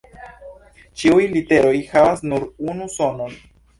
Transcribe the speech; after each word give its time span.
Ĉiuj 1.01 1.27
literoj 1.35 1.73
havas 1.93 2.25
nur 2.31 2.49
unu 2.73 2.89
sonon. 2.99 3.37